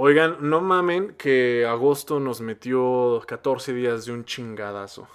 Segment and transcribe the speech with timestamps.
[0.00, 5.08] Oigan, no mamen que agosto nos metió 14 días de un chingadazo.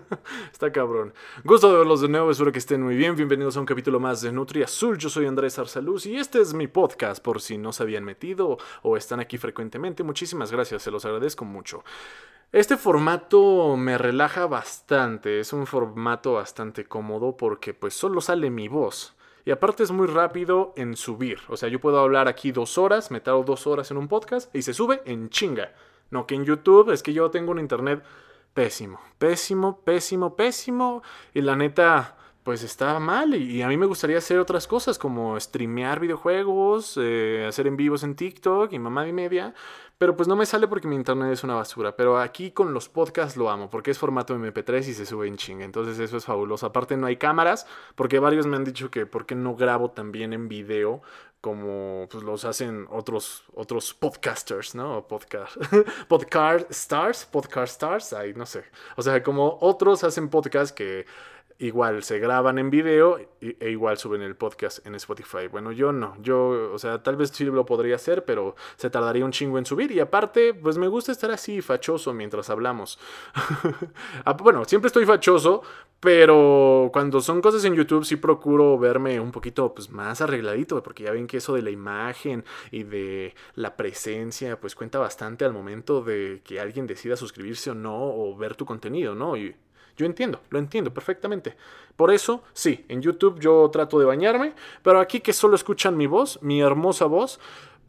[0.50, 1.12] Está cabrón.
[1.44, 3.16] Gusto de verlos de nuevo, espero que estén muy bien.
[3.16, 4.96] Bienvenidos a un capítulo más de Nutri Azul.
[4.96, 8.56] Yo soy Andrés Arsaluz y este es mi podcast por si no se habían metido
[8.80, 10.04] o están aquí frecuentemente.
[10.04, 11.84] Muchísimas gracias, se los agradezco mucho.
[12.50, 18.68] Este formato me relaja bastante, es un formato bastante cómodo porque pues solo sale mi
[18.68, 19.14] voz.
[19.44, 21.38] Y aparte es muy rápido en subir.
[21.48, 24.54] O sea, yo puedo hablar aquí dos horas, me tardo dos horas en un podcast
[24.54, 25.72] y se sube en chinga.
[26.10, 28.02] No que en YouTube, es que yo tengo un internet
[28.52, 31.02] pésimo, pésimo, pésimo, pésimo.
[31.34, 33.34] Y la neta, pues está mal.
[33.34, 38.02] Y, a mí me gustaría hacer otras cosas como streamear videojuegos, eh, hacer en vivos
[38.02, 39.54] en TikTok y mamá y media.
[39.98, 41.94] Pero pues no me sale porque mi internet es una basura.
[41.94, 45.36] Pero aquí con los podcasts lo amo porque es formato MP3 y se sube en
[45.36, 45.64] chinga.
[45.64, 46.64] Entonces eso es fabuloso.
[46.64, 50.32] Aparte no hay cámaras porque varios me han dicho que por qué no grabo también
[50.32, 51.02] en video
[51.40, 55.06] como pues los hacen otros otros podcasters, ¿no?
[55.06, 55.56] Podcast
[56.08, 58.64] podcast stars, podcast stars, ahí no sé.
[58.96, 61.06] O sea, como otros hacen podcast que
[61.60, 65.46] igual se graban en video e igual suben el podcast en Spotify.
[65.46, 69.24] Bueno, yo no, yo, o sea, tal vez sí lo podría hacer, pero se tardaría
[69.24, 72.98] un chingo en subir y aparte, pues me gusta estar así fachoso mientras hablamos.
[74.24, 75.62] Ah, bueno, siempre estoy fachoso,
[75.98, 81.04] pero cuando son cosas en YouTube sí procuro verme un poquito pues, más arregladito, porque
[81.04, 85.52] ya ven que eso de la imagen y de la presencia pues cuenta bastante al
[85.52, 89.36] momento de que alguien decida suscribirse o no o ver tu contenido, ¿no?
[89.36, 89.54] Y
[89.96, 91.56] yo entiendo, lo entiendo perfectamente.
[91.96, 96.06] Por eso, sí, en YouTube yo trato de bañarme, pero aquí que solo escuchan mi
[96.06, 97.40] voz, mi hermosa voz,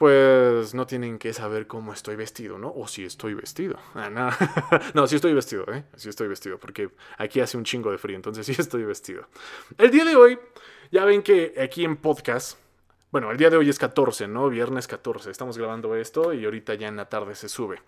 [0.01, 2.73] pues no tienen que saber cómo estoy vestido, ¿no?
[2.75, 3.77] O si estoy vestido.
[3.93, 4.29] Ah, no.
[4.95, 5.83] no, sí estoy vestido, ¿eh?
[5.95, 9.27] Sí estoy vestido, porque aquí hace un chingo de frío, entonces sí estoy vestido.
[9.77, 10.39] El día de hoy,
[10.91, 12.57] ya ven que aquí en podcast,
[13.11, 14.49] bueno, el día de hoy es 14, ¿no?
[14.49, 15.29] Viernes 14.
[15.29, 17.79] Estamos grabando esto y ahorita ya en la tarde se sube.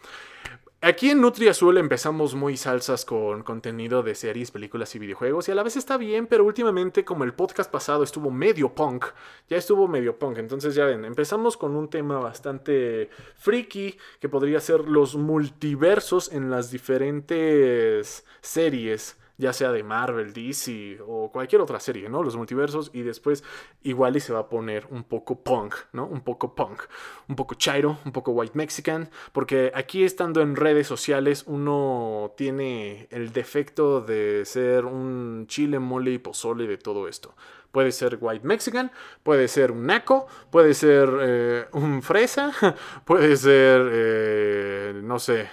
[0.85, 5.51] Aquí en Nutri Azul empezamos muy salsas con contenido de series, películas y videojuegos y
[5.53, 9.05] a la vez está bien, pero últimamente como el podcast pasado estuvo medio punk,
[9.47, 14.59] ya estuvo medio punk, entonces ya ven, empezamos con un tema bastante freaky que podría
[14.59, 21.79] ser los multiversos en las diferentes series ya sea de Marvel, DC o cualquier otra
[21.81, 22.23] serie, ¿no?
[22.23, 23.43] Los multiversos y después
[23.83, 26.05] igual y se va a poner un poco punk, ¿no?
[26.07, 26.83] Un poco punk,
[27.27, 33.07] un poco chairo, un poco white mexican, porque aquí estando en redes sociales uno tiene
[33.11, 37.35] el defecto de ser un chile, mole y pozole de todo esto.
[37.71, 38.91] Puede ser white mexican,
[39.23, 42.53] puede ser un naco, puede ser eh, un fresa,
[43.05, 45.49] puede ser, eh, no sé,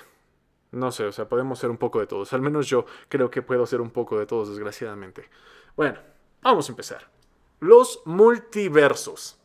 [0.73, 2.33] no sé, o sea, podemos ser un poco de todos.
[2.33, 5.29] Al menos yo creo que puedo ser un poco de todos, desgraciadamente.
[5.77, 5.99] Bueno,
[6.43, 7.09] vamos a empezar.
[7.61, 9.37] Los multiversos.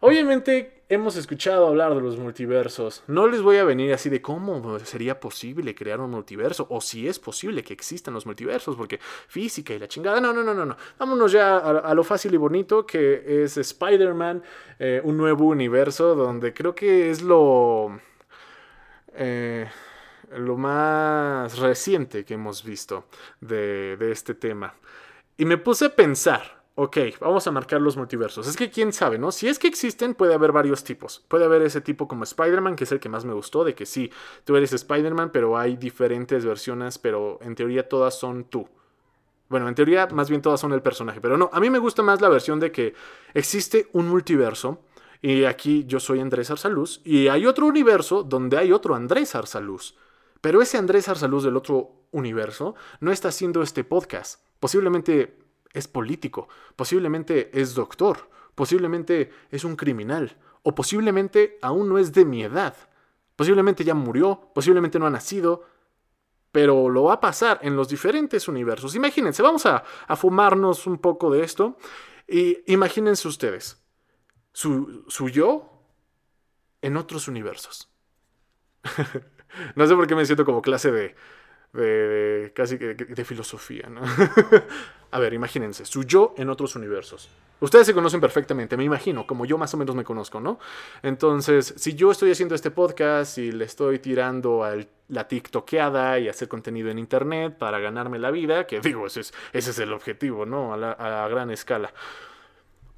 [0.00, 3.02] Obviamente hemos escuchado hablar de los multiversos.
[3.06, 7.08] No les voy a venir así de cómo sería posible crear un multiverso o si
[7.08, 8.98] es posible que existan los multiversos, porque
[9.28, 10.20] física y la chingada.
[10.20, 10.76] No, no, no, no, no.
[10.98, 14.42] Vámonos ya a, lo fácil y bonito que es Spider-Man,
[14.78, 17.98] eh, un nuevo universo donde creo que es lo...
[19.14, 19.66] Eh,
[20.36, 23.06] lo más reciente que hemos visto
[23.40, 24.74] de, este tema.
[25.36, 28.46] Y me puse a pensar, ok, vamos a marcar los multiversos.
[28.46, 29.32] Es que quién sabe, ¿no?
[29.32, 31.24] Si es que existen, puede haber varios tipos.
[31.28, 33.86] Puede haber ese tipo como Spider-Man, que es el que más me gustó, de que
[33.86, 34.10] sí,
[34.44, 38.68] tú eres Spider-Man, pero hay diferentes versiones, pero en teoría todas son tú.
[39.48, 42.02] Bueno, en teoría más bien todas son el personaje, pero no, a mí me gusta
[42.02, 42.94] más la versión de que
[43.34, 44.80] existe un multiverso.
[45.22, 47.00] Y aquí yo soy Andrés Arsaluz.
[47.04, 49.94] Y hay otro universo donde hay otro Andrés Arsaluz.
[50.42, 54.44] Pero ese Andrés Arsaluz del otro universo no está haciendo este podcast.
[54.58, 55.38] Posiblemente
[55.72, 62.24] es político, posiblemente es doctor, posiblemente es un criminal, o posiblemente aún no es de
[62.24, 62.76] mi edad.
[63.36, 65.64] Posiblemente ya murió, posiblemente no ha nacido,
[66.50, 68.96] pero lo va a pasar en los diferentes universos.
[68.96, 69.84] Imagínense, vamos a,
[70.16, 71.78] fumarnos un poco de esto.
[72.26, 73.80] Y imagínense ustedes,
[74.52, 75.86] su, su yo
[76.82, 77.88] en otros universos.
[79.76, 81.14] No sé por qué me siento como clase de,
[81.72, 84.02] de, casi de, de filosofía, ¿no?
[85.10, 87.28] A ver, imagínense, su yo en otros universos.
[87.60, 90.58] Ustedes se conocen perfectamente, me imagino, como yo más o menos me conozco, ¿no?
[91.02, 94.74] Entonces, si yo estoy haciendo este podcast y le estoy tirando a
[95.08, 99.34] la TikTokeada y hacer contenido en internet para ganarme la vida, que digo, ese es,
[99.52, 100.74] ese es el objetivo, ¿no?
[100.74, 101.92] A la, a gran escala.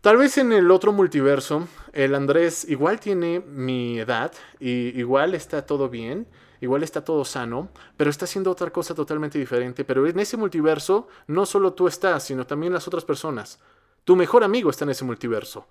[0.00, 5.66] Tal vez en el otro multiverso, el Andrés igual tiene mi edad y igual está
[5.66, 6.26] todo bien
[6.60, 9.84] igual está todo sano, pero está haciendo otra cosa totalmente diferente.
[9.84, 13.60] Pero en ese multiverso no solo tú estás, sino también las otras personas.
[14.04, 15.66] Tu mejor amigo está en ese multiverso.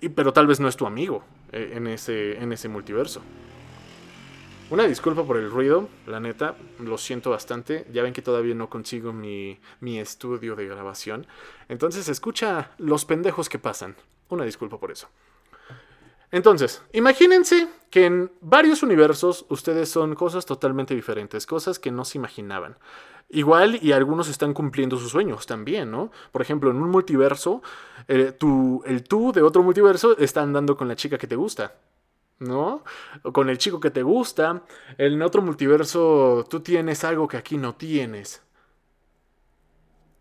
[0.00, 3.22] y, pero tal vez no es tu amigo eh, en, ese, en ese multiverso.
[4.70, 7.86] Una disculpa por el ruido, la neta, lo siento bastante.
[7.92, 11.26] Ya ven que todavía no consigo mi, mi estudio de grabación.
[11.68, 13.94] Entonces escucha los pendejos que pasan.
[14.30, 15.08] Una disculpa por eso.
[16.34, 22.18] Entonces, imagínense que en varios universos ustedes son cosas totalmente diferentes, cosas que no se
[22.18, 22.76] imaginaban.
[23.28, 26.10] Igual y algunos están cumpliendo sus sueños también, ¿no?
[26.32, 27.62] Por ejemplo, en un multiverso,
[28.08, 28.36] eh,
[28.84, 31.76] el tú de otro multiverso está andando con la chica que te gusta.
[32.40, 32.82] ¿No?
[33.22, 34.64] O con el chico que te gusta.
[34.98, 38.42] En otro multiverso tú tienes algo que aquí no tienes.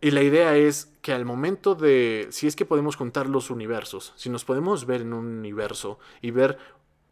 [0.03, 4.11] Y la idea es que al momento de, si es que podemos juntar los universos,
[4.17, 6.57] si nos podemos ver en un universo y ver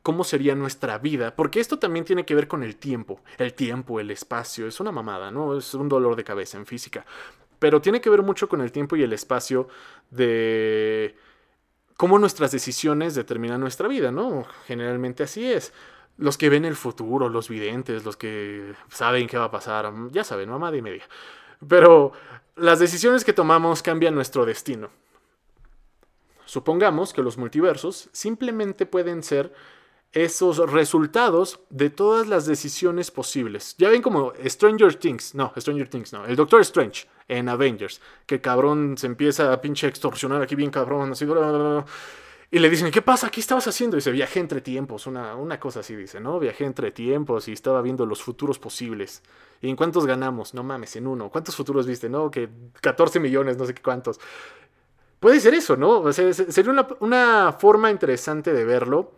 [0.03, 4.01] cómo sería nuestra vida, porque esto también tiene que ver con el tiempo, el tiempo,
[4.01, 5.57] el espacio, es una mamada, ¿no?
[5.57, 7.05] Es un dolor de cabeza en física,
[7.59, 9.69] pero tiene que ver mucho con el tiempo y el espacio
[10.09, 11.15] de
[11.95, 14.43] cómo nuestras decisiones determinan nuestra vida, ¿no?
[14.65, 15.71] Generalmente así es.
[16.17, 20.25] Los que ven el futuro, los videntes, los que saben qué va a pasar, ya
[20.25, 21.07] saben, mamada y media.
[21.65, 22.11] Pero
[22.61, 24.89] las decisiones que tomamos cambian nuestro destino.
[26.45, 29.53] Supongamos que los multiversos simplemente pueden ser
[30.11, 33.75] esos resultados de todas las decisiones posibles.
[33.77, 38.41] Ya ven como Stranger Things, no, Stranger Things no, el Doctor Strange en Avengers, que
[38.41, 41.25] cabrón se empieza a pinche extorsionar aquí bien cabrón, así,
[42.53, 43.29] y le dicen, ¿qué pasa?
[43.29, 43.95] ¿Qué estabas haciendo?
[43.95, 46.37] Y dice, viajé entre tiempos, una, una cosa así dice, ¿no?
[46.37, 49.23] Viajé entre tiempos y estaba viendo los futuros posibles.
[49.61, 50.53] ¿Y en cuántos ganamos?
[50.53, 51.29] No mames, en uno.
[51.29, 52.09] ¿Cuántos futuros viste?
[52.09, 52.49] No, que
[52.81, 54.19] 14 millones, no sé qué cuántos.
[55.21, 56.11] Puede ser eso, ¿no?
[56.11, 59.13] sería una, una forma interesante de verlo,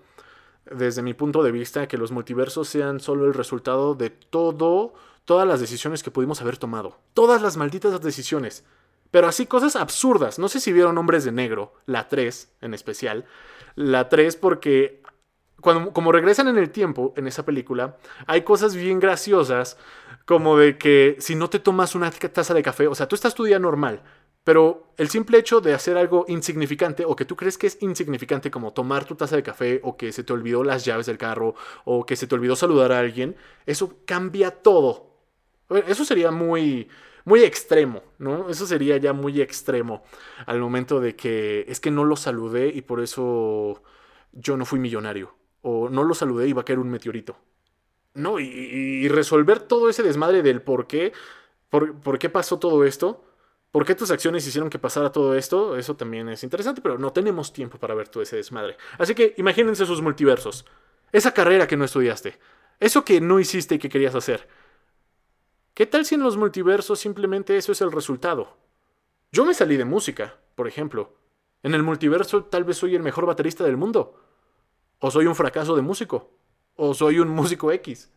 [0.70, 4.94] desde mi punto de vista, que los multiversos sean solo el resultado de todo,
[5.26, 7.00] todas las decisiones que pudimos haber tomado.
[7.16, 8.64] Todas las malditas decisiones.
[9.14, 10.40] Pero así cosas absurdas.
[10.40, 13.26] No sé si vieron Hombres de Negro, la 3 en especial.
[13.76, 15.04] La 3 porque
[15.62, 19.78] cuando, como regresan en el tiempo en esa película, hay cosas bien graciosas
[20.26, 23.36] como de que si no te tomas una taza de café, o sea, tú estás
[23.36, 24.02] tu día normal,
[24.44, 28.50] pero el simple hecho de hacer algo insignificante o que tú crees que es insignificante
[28.50, 31.54] como tomar tu taza de café o que se te olvidó las llaves del carro
[31.86, 33.36] o que se te olvidó saludar a alguien,
[33.68, 35.12] eso cambia todo.
[35.70, 36.90] Eso sería muy
[37.26, 38.50] muy extremo, ¿no?
[38.50, 40.04] Eso sería ya muy extremo
[40.46, 43.82] al momento de que es que no lo saludé y por eso
[44.32, 45.36] yo no fui millonario.
[45.62, 47.38] O no lo saludé y va a caer un meteorito.
[48.16, 51.14] No, y, resolver todo ese desmadre del por qué,
[51.70, 53.24] por, por qué pasó todo esto,
[53.72, 57.12] por qué tus acciones hicieron que pasara todo esto, eso también es interesante, pero no
[57.12, 58.78] tenemos tiempo para ver todo ese desmadre.
[59.00, 60.66] Así que imagínense sus multiversos.
[61.12, 62.38] Esa carrera que no estudiaste.
[62.80, 64.48] Eso que no hiciste y que querías hacer
[65.74, 68.58] ¿Qué tal si en los multiversos simplemente eso es el resultado?
[69.32, 71.16] Yo me salí de música, por ejemplo.
[71.64, 74.22] En el multiverso tal vez soy el mejor baterista del mundo.
[75.00, 76.30] O soy un fracaso de músico.
[76.76, 78.12] O soy un músico X.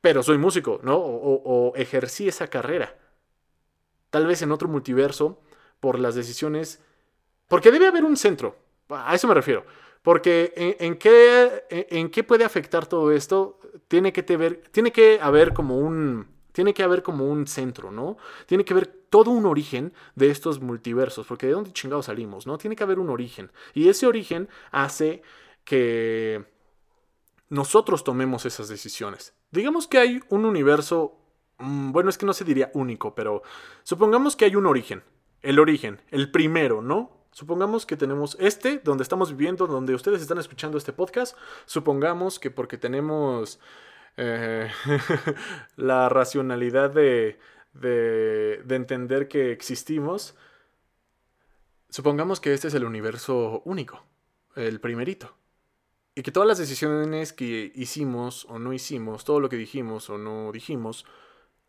[0.00, 0.96] Pero soy músico, ¿no?
[0.96, 2.98] O, ejercí esa carrera.
[4.10, 5.40] Tal vez en otro multiverso,
[5.78, 6.82] por las decisiones...
[7.46, 8.56] Porque debe haber un centro.
[8.88, 9.64] A eso me refiero.
[10.02, 15.78] Porque en, qué, en, qué puede afectar todo esto, tiene que, tiene que haber como
[15.78, 18.16] un tiene que haber como un centro, ¿no?
[18.46, 22.58] Tiene que haber todo un origen de estos multiversos, porque de dónde chingados salimos, ¿no?
[22.58, 23.50] Tiene que haber un origen.
[23.74, 25.22] Y ese origen hace
[25.64, 26.44] que
[27.48, 29.34] nosotros tomemos esas decisiones.
[29.50, 31.18] Digamos que hay un universo,
[31.58, 33.42] mm, bueno, es que no se diría único, pero
[33.82, 35.02] supongamos que hay un origen.
[35.42, 37.20] El origen, el primero, ¿no?
[37.32, 41.36] Supongamos que tenemos este, donde estamos viviendo, donde ustedes están escuchando este podcast.
[41.64, 43.60] Supongamos que porque tenemos
[44.16, 44.70] eh,
[45.76, 47.38] la racionalidad de,
[47.74, 50.34] de, de entender que existimos,
[51.88, 54.04] supongamos que este es el universo único,
[54.56, 55.36] el primerito.
[56.14, 60.18] Y que todas las decisiones que hicimos o no hicimos, todo lo que dijimos o
[60.18, 61.06] no dijimos,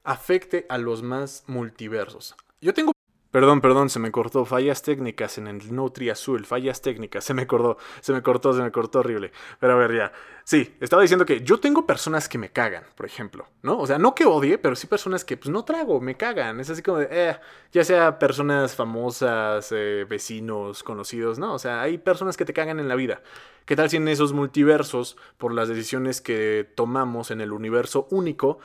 [0.04, 2.36] afecte a los más multiversos.
[2.60, 2.92] Yo tengo
[3.32, 4.44] Perdón, perdón, se me cortó.
[4.44, 6.46] Fallas técnicas en el Nutri Azul.
[6.46, 7.24] Fallas técnicas.
[7.24, 7.78] Se me cortó.
[8.02, 9.32] Se me cortó, se me cortó horrible.
[9.58, 10.12] Pero a ver, ya.
[10.44, 13.48] Sí, estaba diciendo que yo tengo personas que me cagan, por ejemplo.
[13.62, 13.80] ¿No?
[13.80, 16.60] O sea, no que odie, pero sí personas que pues no trago, me cagan.
[16.60, 17.38] Es así como de, eh,
[17.72, 21.54] ya sea personas famosas, eh, vecinos, conocidos, ¿no?
[21.54, 23.22] O sea, hay personas que te cagan en la vida.
[23.66, 28.60] ¿Qué tal si en esos multiversos, por las decisiones que tomamos en el universo único,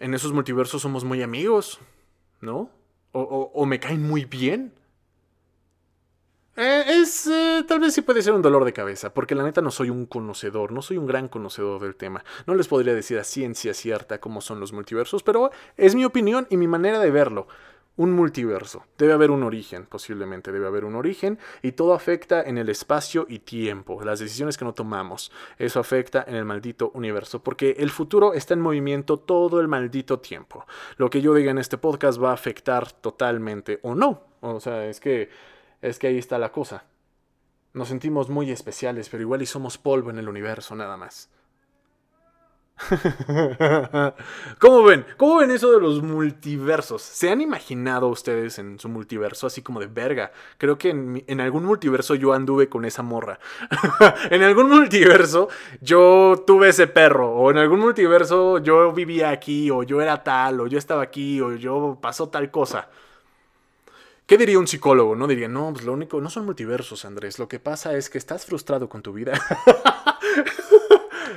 [0.00, 1.78] en esos multiversos somos muy amigos?
[2.40, 2.70] ¿No?
[3.12, 4.72] O, me caen muy bien.
[6.56, 9.62] Eh, es, eh, tal vez sí puede ser un dolor de cabeza, porque la neta
[9.62, 12.24] no soy un conocedor, no soy un gran conocedor del tema.
[12.46, 16.46] No les podría decir a ciencia cierta cómo son los multiversos, pero es mi opinión
[16.50, 17.46] y mi manera de verlo.
[18.00, 18.86] Un multiverso.
[18.96, 23.26] Debe haber un origen, posiblemente debe haber un origen, y todo afecta en el espacio
[23.28, 25.30] y tiempo, las decisiones que no tomamos.
[25.58, 30.18] Eso afecta en el maldito universo, porque el futuro está en movimiento todo el maldito
[30.18, 30.64] tiempo.
[30.96, 34.22] Lo que yo diga en este podcast va a afectar totalmente o no.
[34.40, 35.28] O sea, es que
[35.82, 36.84] es que ahí está la cosa.
[37.74, 41.28] Nos sentimos muy especiales, pero igual y somos polvo en el universo nada más.
[44.58, 45.04] ¿Cómo ven?
[45.16, 47.02] ¿Cómo ven eso de los multiversos?
[47.02, 50.32] ¿Se han imaginado ustedes en su multiverso así como de verga?
[50.58, 53.38] Creo que en, algún multiverso yo anduve con esa morra.
[54.30, 55.48] en algún multiverso
[55.80, 57.30] yo tuve ese perro.
[57.32, 59.70] O en algún multiverso yo vivía aquí.
[59.70, 60.60] O yo era tal.
[60.60, 61.40] O yo estaba aquí.
[61.40, 62.88] O yo pasó tal cosa.
[64.26, 65.16] ¿Qué diría un psicólogo?
[65.16, 67.40] No diría, no, pues lo único, no son multiversos, Andrés.
[67.40, 69.32] Lo que pasa es que estás frustrado con tu vida.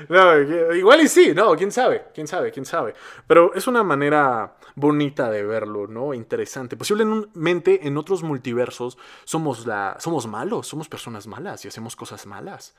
[0.09, 2.93] no, igual y sí, no, quién sabe, quién sabe, quién sabe.
[3.27, 6.13] Pero es una manera bonita de verlo, ¿no?
[6.13, 6.77] Interesante.
[6.77, 12.75] Posiblemente en otros multiversos somos, la, somos malos, somos personas malas y hacemos cosas malas.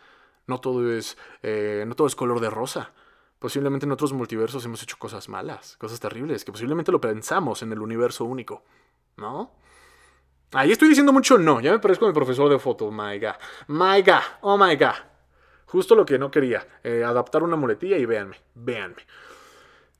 [0.46, 2.92] No todo es, eh, no todo es color de rosa.
[3.38, 7.72] Posiblemente en otros multiversos hemos hecho cosas malas, cosas terribles, que posiblemente lo pensamos en
[7.72, 8.64] el universo único,
[9.16, 9.52] ¿no?
[10.52, 13.34] Ahí estoy diciendo mucho no, ya me parezco mi profesor de foto, my god,
[13.68, 14.94] my god, oh my god.
[15.66, 16.66] Justo lo que no quería.
[16.82, 19.02] Eh, adaptar una muletilla y véanme, véanme.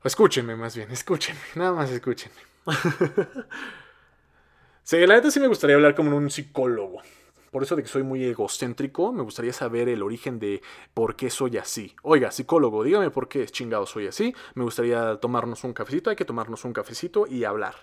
[0.03, 1.41] Escúchenme más bien, escúchenme.
[1.55, 2.37] Nada más escúchenme.
[4.83, 7.01] sí, la neta sí me gustaría hablar como un psicólogo.
[7.51, 10.61] Por eso de que soy muy egocéntrico, me gustaría saber el origen de
[10.93, 11.95] por qué soy así.
[12.03, 14.35] Oiga, psicólogo, dígame por qué chingado soy así.
[14.55, 17.77] Me gustaría tomarnos un cafecito, hay que tomarnos un cafecito y hablar.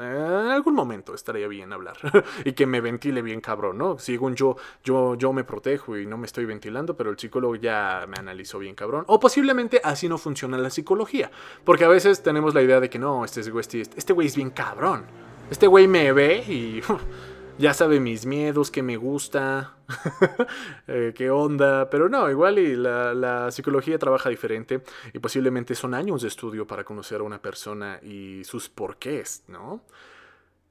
[0.00, 1.96] En algún momento estaría bien hablar
[2.44, 3.98] y que me ventile bien cabrón, ¿no?
[3.98, 8.06] Según yo, yo, yo me protejo y no me estoy ventilando, pero el psicólogo ya
[8.08, 9.04] me analizó bien cabrón.
[9.08, 11.30] O posiblemente así no funciona la psicología,
[11.64, 14.36] porque a veces tenemos la idea de que no, este güey este, este güey es
[14.36, 15.04] bien cabrón.
[15.50, 16.80] Este güey me ve y
[17.60, 19.74] ya sabe mis miedos, qué me gusta,
[20.88, 26.22] eh, qué onda, pero no, igual y la, psicología trabaja diferente y posiblemente son años
[26.22, 29.82] de estudio para conocer a una persona y sus porqués, ¿no?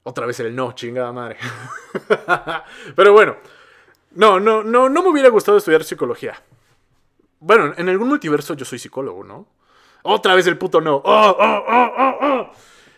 [0.01, 1.37] Otra vez el no, chingada madre.
[2.95, 3.37] pero bueno,
[4.15, 6.41] no, no, no, no me hubiera gustado estudiar psicología.
[7.39, 9.45] Bueno, en algún multiverso yo soy psicólogo, ¿no?
[10.01, 10.95] Otra vez el puto no.
[10.95, 12.51] ¡Oh, oh, oh, oh, oh!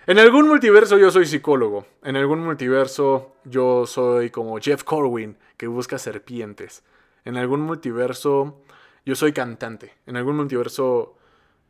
[0.07, 1.85] En algún multiverso yo soy psicólogo.
[2.03, 6.83] En algún multiverso yo soy como Jeff Corwin, que busca serpientes.
[7.23, 8.61] En algún multiverso
[9.05, 9.93] yo soy cantante.
[10.07, 11.17] En algún multiverso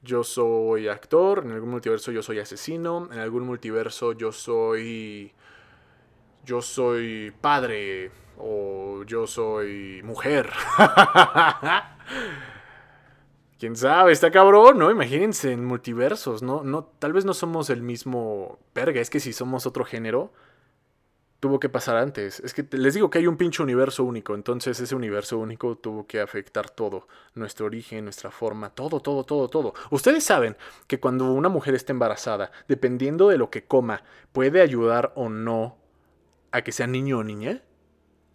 [0.02, 1.44] yo soy actor.
[1.46, 3.10] En algún multiverso yo soy asesino.
[3.12, 5.34] En algún multiverso yo soy...
[6.46, 8.12] Yo soy padre.
[8.38, 10.50] O yo soy mujer.
[13.62, 14.90] quién sabe, está cabrón, ¿no?
[14.90, 16.64] Imagínense en multiversos, ¿no?
[16.64, 20.34] no tal vez no somos el mismo verga, es que si somos otro género,
[21.40, 22.40] tuvo que pasar antes.
[22.40, 26.08] Es que les digo que hay un pinche universo único, entonces ese universo único tuvo
[26.08, 29.76] que afectar todo, nuestro origen, nuestra forma, todo, todo, todo, todo.
[29.92, 34.02] Ustedes saben que cuando una mujer está embarazada, dependiendo de lo que coma,
[34.32, 35.78] puede ayudar o no
[36.52, 37.62] a que sea niño o niña.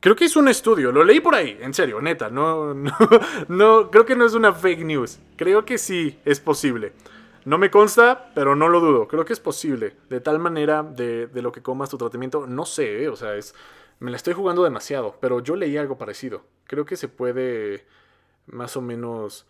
[0.06, 2.75] Creo que es un estudio, lo leí por ahí, en serio, neta, no,
[3.48, 6.92] no, creo que no es una fake news, creo que sí es posible.
[7.44, 11.28] No me consta, pero no lo dudo, creo que es posible, de tal manera de,
[11.34, 13.52] lo que comas tu tratamiento, no sé, eh, o sea, es,
[13.98, 17.84] me la estoy jugando demasiado, pero yo leí algo parecido, creo que se puede
[18.46, 19.44] más o menos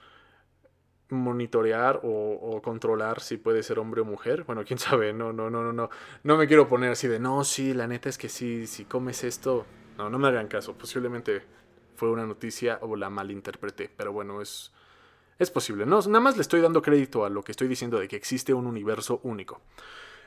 [1.10, 4.44] monitorear o, controlar si puede ser hombre o mujer.
[4.44, 5.90] Bueno, quién sabe, no, no, no, no, no.
[6.22, 9.22] No me quiero poner así de, no, sí, la neta es que sí, si comes
[9.22, 10.74] esto, no, no me hagan caso.
[10.74, 11.42] Posiblemente
[11.94, 13.90] fue una noticia o la malinterpreté.
[13.96, 14.72] Pero bueno, es,
[15.38, 15.86] es posible.
[15.86, 18.54] No, nada más le estoy dando crédito a lo que estoy diciendo de que existe
[18.54, 19.60] un universo único.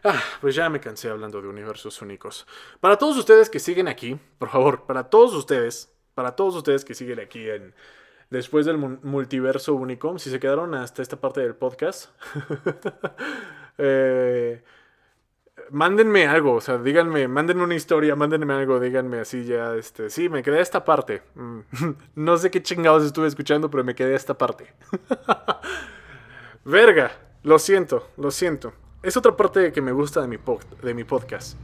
[0.03, 2.47] Ah, pues ya me cansé hablando de universos únicos.
[2.79, 6.93] Para todos ustedes que siguen aquí, por favor, para todos ustedes, para todos ustedes que
[6.93, 7.73] siguen aquí en
[8.29, 12.11] después del multiverso único, si se quedaron hasta esta parte del podcast,
[13.77, 14.63] eh,
[15.71, 20.29] mándenme algo, o sea, díganme, mándenme una historia, mándenme algo, díganme así ya, este, sí,
[20.29, 21.21] me quedé a esta parte.
[21.35, 21.59] Mm,
[22.15, 24.73] no sé qué chingados estuve escuchando, pero me quedé a esta parte.
[26.65, 27.11] Verga,
[27.43, 28.73] lo siento, lo siento.
[29.01, 30.37] Es otra parte que me gusta de mi,
[30.81, 31.57] de mi podcast.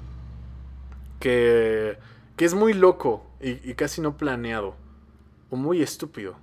[1.20, 1.98] Que,
[2.36, 4.76] que es muy loco y, y casi no planeado.
[5.50, 6.38] O muy estúpido.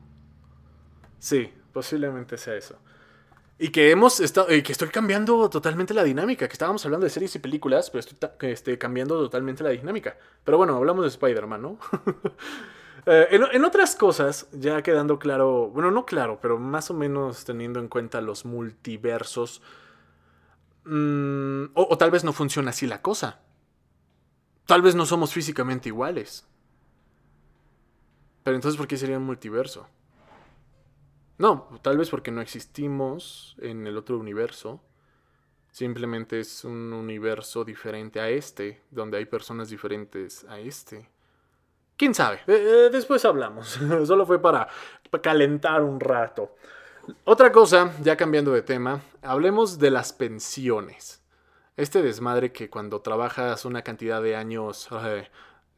[1.18, 2.76] Sí, posiblemente sea eso.
[3.62, 7.10] Y que hemos estado, y que estoy cambiando totalmente la dinámica, que estábamos hablando de
[7.10, 10.16] series y películas, pero estoy este, cambiando totalmente la dinámica.
[10.42, 11.78] Pero bueno, hablamos de Spider-Man, ¿no?
[13.04, 17.80] Eh, en, otras cosas, ya quedando claro, bueno, no claro, pero más o menos teniendo
[17.80, 19.60] en cuenta los multiversos,
[20.84, 23.40] mm, o, tal vez no funciona así la cosa.
[24.66, 26.46] Tal vez no somos físicamente iguales.
[28.44, 29.88] Pero entonces, ¿por qué sería un multiverso?
[31.42, 34.80] No, tal vez porque no existimos en el otro universo.
[35.72, 41.08] Simplemente es un universo diferente a este, donde hay personas diferentes a este.
[41.96, 42.42] ¿Quién sabe?
[42.46, 43.66] Eh, después hablamos.
[44.04, 44.68] Solo fue para,
[45.10, 46.54] para calentar un rato.
[47.24, 51.24] Otra cosa, ya cambiando de tema, hablemos de las pensiones.
[51.76, 55.28] Este desmadre que cuando trabajas una cantidad de años eh,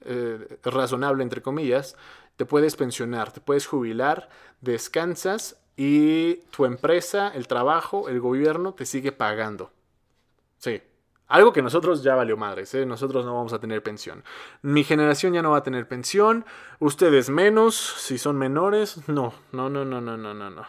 [0.05, 1.97] eh, razonable, entre comillas,
[2.37, 4.29] te puedes pensionar, te puedes jubilar,
[4.61, 9.73] descansas y tu empresa, el trabajo, el gobierno te sigue pagando.
[10.59, 10.83] Sí.
[11.27, 12.85] Algo que nosotros ya valió madres, ¿eh?
[12.85, 14.23] nosotros no vamos a tener pensión.
[14.61, 16.45] Mi generación ya no va a tener pensión,
[16.81, 20.67] ustedes menos, si son menores, no, no, no, no, no, no, no.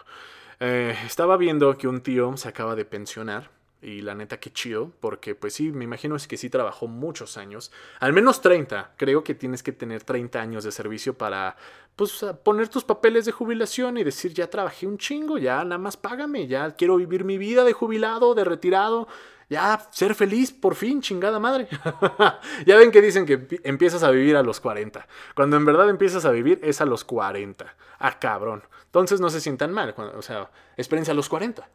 [0.58, 3.50] Eh, estaba viendo que un tío se acaba de pensionar
[3.82, 7.36] y la neta, qué chido, porque pues sí, me imagino es que sí trabajó muchos
[7.36, 8.94] años, al menos 30.
[8.96, 11.56] Creo que tienes que tener 30 años de servicio para
[11.94, 15.96] pues poner tus papeles de jubilación y decir, ya trabajé un chingo, ya nada más
[15.96, 19.08] págame, ya quiero vivir mi vida de jubilado, de retirado,
[19.48, 21.68] ya ser feliz, por fin, chingada madre.
[22.66, 25.06] ya ven que dicen que empiezas a vivir a los 40.
[25.34, 27.76] Cuando en verdad empiezas a vivir es a los 40.
[27.98, 28.64] Ah, cabrón.
[28.86, 31.68] Entonces no se sientan mal, o sea, experiencia a los 40.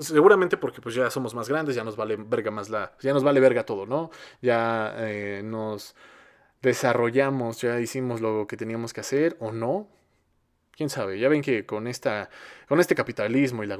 [0.00, 2.92] Seguramente porque pues ya somos más grandes, ya nos vale verga más la.
[3.00, 4.10] Ya nos vale verga todo, ¿no?
[4.40, 5.94] Ya eh, nos
[6.62, 9.88] desarrollamos, ya hicimos lo que teníamos que hacer, o no.
[10.72, 12.30] Quién sabe, ya ven que con esta.
[12.66, 13.76] con este capitalismo y la,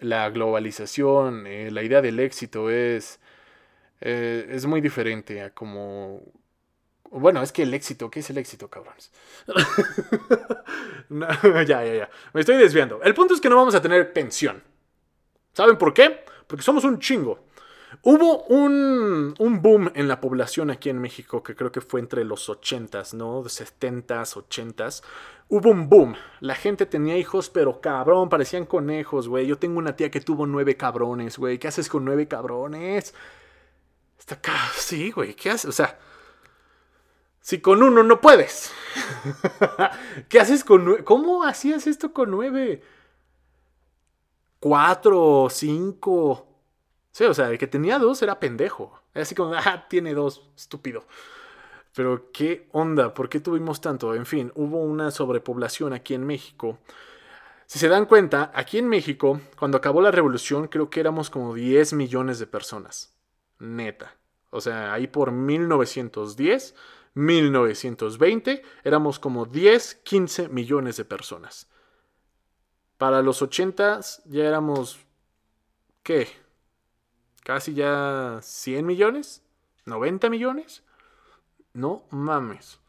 [0.00, 3.20] la globalización, eh, la idea del éxito es.
[4.00, 6.22] Eh, es muy diferente a como.
[7.10, 9.10] Bueno, es que el éxito, ¿qué es el éxito, cabrones?
[11.10, 12.10] ya, ya, ya.
[12.32, 13.02] Me estoy desviando.
[13.02, 14.62] El punto es que no vamos a tener pensión.
[15.58, 16.24] ¿Saben por qué?
[16.46, 17.40] Porque somos un chingo.
[18.02, 22.48] Hubo un, boom en la población aquí en México, que creo que fue entre los
[22.48, 23.42] 80s, ¿no?
[23.42, 25.02] 70s, 80s.
[25.48, 26.14] Hubo un boom.
[26.38, 29.48] La gente tenía hijos, pero cabrón, parecían conejos, güey.
[29.48, 31.58] Yo tengo una tía que tuvo nueve cabrones, güey.
[31.58, 33.12] ¿Qué haces con nueve cabrones?
[34.16, 34.54] Está acá.
[34.76, 35.34] Sí, güey.
[35.34, 35.64] ¿Qué haces?
[35.64, 35.98] O sea,
[37.40, 38.70] si con uno no puedes.
[40.28, 41.02] ¿Qué haces con nueve?
[41.02, 42.80] ¿Cómo hacías esto con nueve?
[44.60, 46.46] Cuatro, cinco.
[47.10, 49.00] Sí, o sea, el que tenía dos era pendejo.
[49.14, 51.04] Así como, ah, tiene dos, estúpido.
[51.94, 54.14] Pero qué onda, ¿por qué tuvimos tanto?
[54.14, 56.78] En fin, hubo una sobrepoblación aquí en México.
[57.66, 61.54] Si se dan cuenta, aquí en México, cuando acabó la revolución, creo que éramos como
[61.54, 63.14] 10 millones de personas.
[63.58, 64.16] Neta.
[64.50, 66.74] O sea, ahí por 1910,
[67.14, 71.68] 1920, éramos como 10, 15 millones de personas.
[72.98, 74.98] Para los 80 ya éramos,
[76.02, 76.28] ¿qué?
[77.44, 79.42] Casi ya 100 millones,
[79.86, 80.82] 90 millones.
[81.72, 82.80] No mames.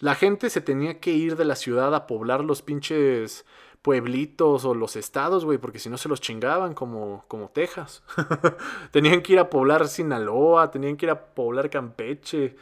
[0.00, 3.46] La gente se tenía que ir de la ciudad a poblar los pinches
[3.80, 8.02] pueblitos o los estados, güey, porque si no se los chingaban como, como Texas.
[8.90, 12.56] tenían que ir a poblar Sinaloa, tenían que ir a poblar Campeche.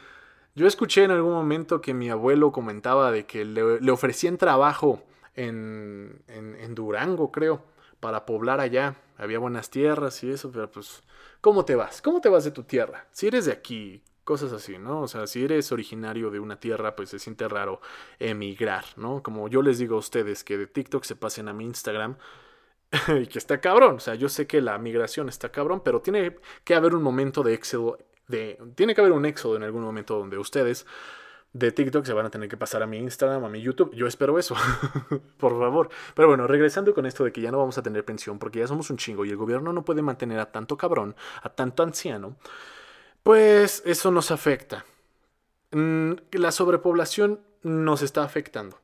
[0.53, 5.01] Yo escuché en algún momento que mi abuelo comentaba de que le, le ofrecían trabajo
[5.35, 7.63] en, Durango, creo,
[7.99, 8.95] para poblar allá.
[9.17, 11.03] Había buenas tierras y eso, pero pues,
[11.41, 12.01] ¿cómo te vas?
[12.01, 13.07] ¿Cómo te vas de tu tierra?
[13.11, 15.01] Si eres de aquí, cosas así, ¿no?
[15.01, 17.81] O sea, si eres originario de una tierra, pues se siente raro
[18.19, 19.21] emigrar, ¿no?
[19.21, 22.17] Como yo les digo a ustedes que de TikTok se pasen a mi Instagram
[23.21, 23.95] y que está cabrón.
[23.95, 27.43] O sea, yo sé que la migración está cabrón, pero tiene que haber un momento
[27.43, 30.85] de éxodo, de, tiene que haber un éxodo en algún momento donde ustedes
[31.53, 33.93] de TikTok se van a tener que pasar a mi Instagram, a mi YouTube.
[33.93, 34.55] Yo espero eso,
[35.37, 35.89] por favor.
[36.15, 38.67] Pero bueno, regresando con esto de que ya no vamos a tener pensión porque ya
[38.67, 42.35] somos un chingo y el gobierno no puede mantener a tanto cabrón, a tanto anciano,
[43.21, 44.85] pues eso nos afecta.
[45.71, 48.79] Mm, la sobrepoblación nos está afectando.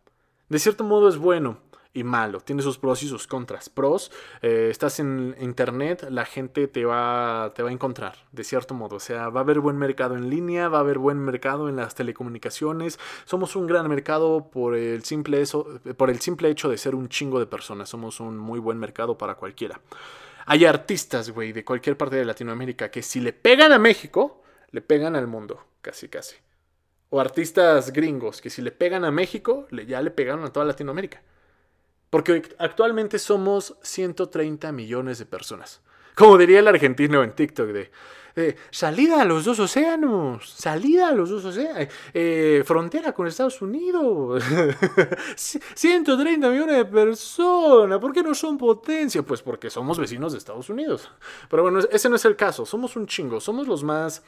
[0.47, 1.59] De cierto modo es bueno,
[1.93, 2.39] y malo.
[2.39, 3.69] Tiene sus pros y sus contras.
[3.69, 8.73] Pros, eh, estás en internet, la gente te va, te va a encontrar, de cierto
[8.73, 8.97] modo.
[8.97, 11.75] O sea, va a haber buen mercado en línea, va a haber buen mercado en
[11.75, 12.99] las telecomunicaciones.
[13.25, 17.09] Somos un gran mercado por el simple, eso, por el simple hecho de ser un
[17.09, 17.89] chingo de personas.
[17.89, 19.81] Somos un muy buen mercado para cualquiera.
[20.45, 24.81] Hay artistas, güey, de cualquier parte de Latinoamérica que si le pegan a México, le
[24.81, 26.37] pegan al mundo, casi, casi.
[27.09, 31.21] O artistas gringos que si le pegan a México, ya le pegaron a toda Latinoamérica.
[32.09, 35.81] Porque actualmente somos 130 millones de personas.
[36.15, 37.91] Como diría el argentino en TikTok de,
[38.71, 44.43] salida a los dos océanos, salida a los dos océanos, eh, frontera con Estados Unidos,
[45.35, 49.23] 130 millones de personas, ¿por qué no son potencia?
[49.23, 51.11] Pues porque somos vecinos de Estados Unidos.
[51.49, 54.23] Pero bueno, ese no es el caso, somos un chingo, somos los más,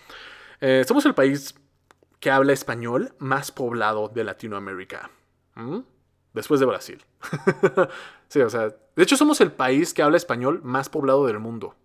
[0.60, 1.56] eh, somos el país
[2.20, 5.10] que habla español más poblado de Latinoamérica.
[5.56, 5.80] ¿Mm?
[6.34, 7.04] Después de Brasil.
[8.28, 11.76] sí, o sea, de hecho somos el país que habla español más poblado del mundo.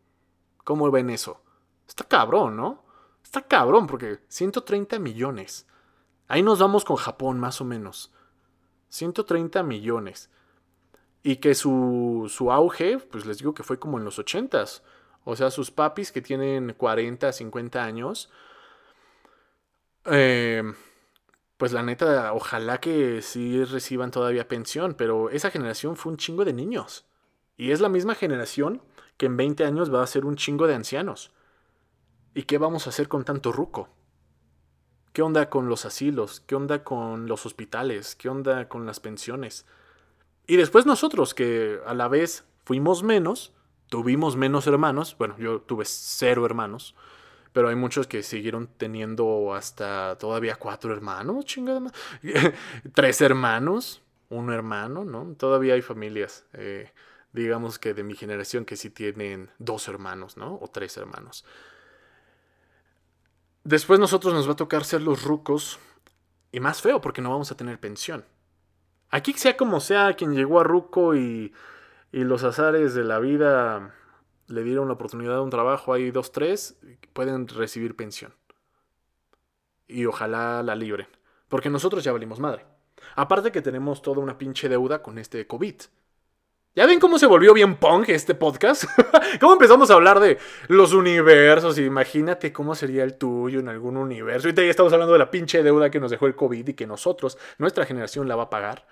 [0.64, 1.42] ¿Cómo ven eso?
[1.88, 2.85] Está cabrón, ¿no?
[3.22, 5.66] Está cabrón porque 130 millones.
[6.28, 8.12] Ahí nos vamos con Japón más o menos.
[8.88, 10.30] 130 millones.
[11.22, 14.82] Y que su, su auge, pues les digo que fue como en los 80s.
[15.24, 18.30] O sea, sus papis que tienen 40, 50 años.
[20.04, 20.62] Eh,
[21.57, 26.45] pues la neta, ojalá que sí reciban todavía pensión, pero esa generación fue un chingo
[26.45, 27.07] de niños.
[27.57, 28.83] Y es la misma generación
[29.16, 31.33] que en 20 años va a ser un chingo de ancianos.
[32.35, 33.88] ¿Y qué vamos a hacer con tanto ruco?
[35.14, 36.40] ¿Qué onda con los asilos?
[36.40, 38.14] ¿Qué onda con los hospitales?
[38.16, 39.64] ¿Qué onda con las pensiones?
[40.47, 43.55] Y después nosotros, que a la vez fuimos menos,
[43.88, 46.95] tuvimos menos hermanos, bueno, yo tuve cero hermanos,
[47.57, 51.90] pero hay muchos que siguieron teniendo hasta todavía cuatro hermanos, chingada.
[52.95, 55.35] Tres hermanos, un hermano, ¿no?
[55.38, 56.92] Todavía hay familias, eh,
[57.33, 60.59] digamos que de mi generación, que sí tienen dos hermanos, ¿no?
[60.61, 61.47] O tres hermanos.
[63.64, 65.79] Después nosotros nos va a tocar ser los rucos
[66.53, 68.27] y más feo porque no vamos a tener pensión.
[69.09, 71.55] Aquí sea como sea, quien llegó a ruco y,
[72.12, 73.95] y los azares de la vida
[74.48, 76.78] le dieron la oportunidad de un trabajo, hay dos, tres,
[77.12, 78.35] pueden recibir pensión.
[79.87, 81.06] Y ojalá la libren.
[81.48, 82.64] Porque nosotros ya valimos madre.
[83.14, 85.74] Aparte que tenemos toda una pinche deuda con este COVID.
[86.74, 88.85] ¿Ya ven cómo se volvió bien punk este podcast?
[89.40, 90.37] ¿Cómo empezamos a hablar de
[90.68, 91.78] los universos?
[91.78, 94.48] Imagínate cómo sería el tuyo en algún universo.
[94.48, 96.87] Ahorita ya estamos hablando de la pinche deuda que nos dejó el COVID y que
[96.87, 98.87] nosotros, nuestra generación, la va a pagar.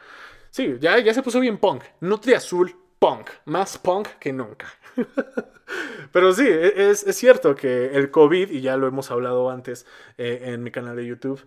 [0.48, 1.82] Sí, ya, ya se puso bien punk.
[2.00, 3.30] Nutri azul, punk.
[3.44, 4.66] Más punk que nunca.
[6.12, 9.86] Pero sí, e, es, cierto que el COVID, y ya lo hemos hablado antes
[10.18, 11.44] eh, en mi canal de YouTube,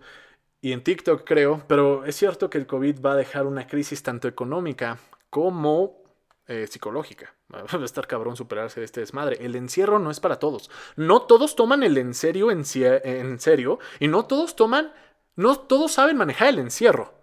[0.60, 4.02] y en TikTok creo, pero es cierto que el COVID va a dejar una crisis
[4.02, 4.98] tanto económica
[5.30, 6.02] como
[6.46, 7.34] eh, psicológica.
[7.52, 9.38] Va a estar cabrón superarse de este desmadre.
[9.40, 10.70] El encierro no es para todos.
[10.96, 14.92] No todos toman el en serio en, en serio y no todos toman,
[15.36, 17.14] no todos saben manejar el encierro.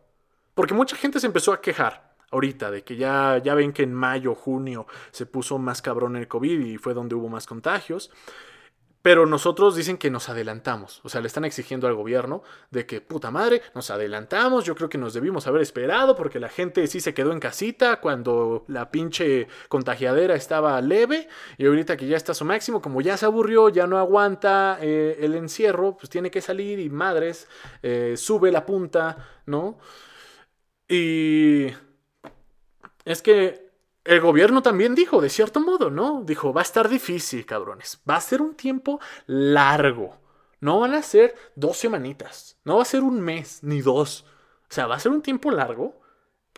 [0.53, 3.93] Porque mucha gente se empezó a quejar ahorita de que ya, ya ven que en
[3.93, 8.11] mayo, junio se puso más cabrón el COVID y fue donde hubo más contagios.
[9.05, 10.99] Pero nosotros dicen que nos adelantamos.
[11.03, 14.65] O sea, le están exigiendo al gobierno de que, puta madre, nos adelantamos.
[14.65, 18.01] Yo creo que nos debimos haber esperado porque la gente sí se quedó en casita
[18.01, 21.27] cuando la pinche contagiadera estaba leve.
[21.59, 24.79] Y ahorita que ya está a su máximo, como ya se aburrió, ya no aguanta
[24.81, 27.47] eh, el encierro, pues tiene que salir y madres,
[27.83, 29.77] eh, sube la punta, ¿no?
[30.89, 31.67] Y
[33.05, 33.69] es que
[34.03, 36.23] el gobierno también dijo, de cierto modo, ¿no?
[36.23, 38.01] Dijo, va a estar difícil, cabrones.
[38.07, 40.17] Va a ser un tiempo largo.
[40.59, 42.57] No van a ser dos semanitas.
[42.63, 44.25] No va a ser un mes, ni dos.
[44.69, 46.01] O sea, va a ser un tiempo largo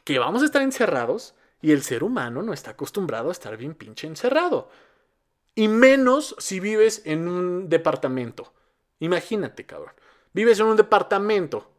[0.04, 3.76] que vamos a estar encerrados y el ser humano no está acostumbrado a estar bien
[3.76, 4.70] pinche encerrado.
[5.56, 8.54] Y menos si vives en un departamento.
[9.00, 9.94] Imagínate, cabrón.
[10.34, 11.72] Vives en un departamento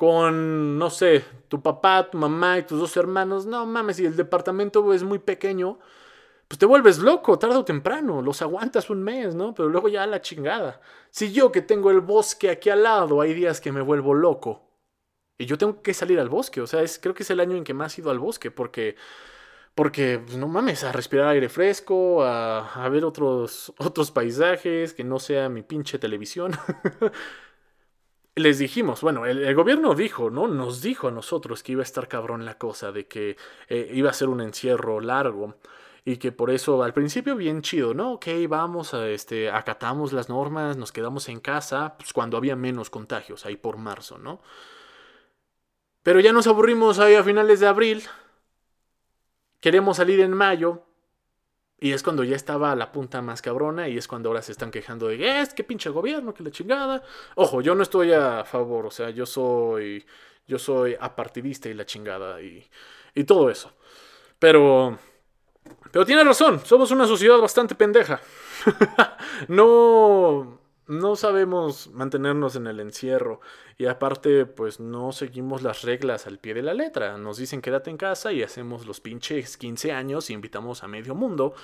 [0.00, 4.16] con, no sé, tu papá, tu mamá y tus dos hermanos, no mames, si el
[4.16, 5.78] departamento es muy pequeño,
[6.48, 9.52] pues te vuelves loco tarde o temprano, los aguantas un mes, ¿no?
[9.54, 10.80] Pero luego ya la chingada.
[11.10, 14.70] Si yo que tengo el bosque aquí al lado, hay días que me vuelvo loco.
[15.36, 17.58] Y yo tengo que salir al bosque, o sea, es, creo que es el año
[17.58, 18.96] en que más he ido al bosque, porque,
[19.74, 25.04] porque pues, no mames, a respirar aire fresco, a, a ver otros, otros paisajes, que
[25.04, 26.52] no sea mi pinche televisión.
[28.36, 30.46] les dijimos, bueno, el, gobierno dijo, ¿no?
[30.48, 33.36] Nos dijo a nosotros que iba a estar cabrón la cosa, de que
[33.68, 35.56] eh, iba a ser un encierro largo
[36.04, 38.12] y que por eso al principio bien chido, ¿no?
[38.12, 42.90] Ok, vamos, a, este, acatamos las normas, nos quedamos en casa, pues cuando había menos
[42.90, 44.40] contagios, ahí por marzo, ¿no?
[46.02, 48.02] Pero ya nos aburrimos ahí a finales de abril,
[49.60, 50.86] queremos salir en mayo,
[51.80, 54.70] y es cuando ya estaba la punta más cabrona y es cuando ahora se están
[54.70, 57.02] quejando de, es que pinche gobierno, que la chingada.
[57.36, 60.04] Ojo, yo no estoy a favor, o sea, yo soy,
[60.46, 62.68] yo soy apartidista y la chingada y,
[63.14, 63.72] y todo eso.
[64.38, 64.98] Pero,
[65.90, 68.20] pero tiene razón, somos una sociedad bastante pendeja.
[69.48, 70.59] no,
[70.90, 73.40] no sabemos mantenernos en el encierro
[73.78, 77.16] y aparte pues no seguimos las reglas al pie de la letra.
[77.16, 81.14] Nos dicen quédate en casa y hacemos los pinches 15 años y invitamos a medio
[81.14, 81.54] mundo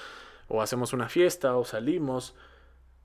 [0.47, 2.37] o hacemos una fiesta o salimos.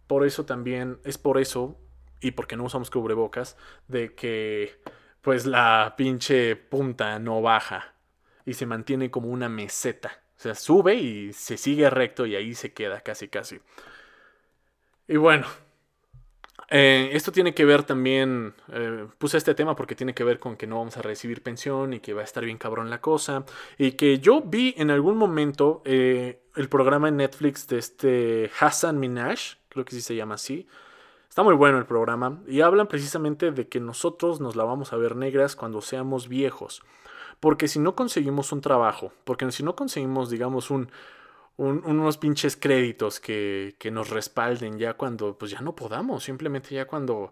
[0.06, 1.80] Por eso también es por eso
[2.20, 3.58] y porque no usamos cubrebocas
[3.88, 4.80] de que
[5.22, 7.96] pues la pinche punta no baja
[8.46, 10.22] y se mantiene como una meseta.
[10.38, 13.60] O sea, sube y se sigue recto y ahí se queda casi casi.
[15.08, 15.48] Y bueno,
[16.74, 20.56] Eh, esto tiene que ver también, eh, puse este tema porque tiene que ver con
[20.56, 23.44] que no vamos a recibir pensión y que va a estar bien cabrón la cosa.
[23.78, 29.02] Y que yo vi en algún momento eh, el programa en Netflix de este Hassan
[29.02, 30.66] Minaj, creo que sí se llama así.
[31.28, 34.98] Está muy bueno el programa y hablan precisamente de que nosotros nos la vamos a
[34.98, 36.84] ver negras cuando seamos viejos.
[37.42, 40.90] Porque si no conseguimos un trabajo, porque si no conseguimos, digamos, un,
[41.62, 46.86] unos pinches créditos que, que, nos respalden ya cuando pues ya no podamos, simplemente ya
[46.88, 47.32] cuando...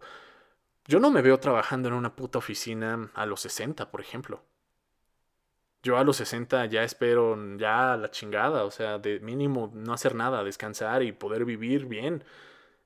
[0.85, 4.43] Yo no me veo trabajando en una puta oficina a los 60, por ejemplo.
[5.81, 10.13] Yo a los 60 ya espero ya la chingada, o sea, de mínimo no hacer
[10.13, 12.23] nada, descansar y poder vivir bien.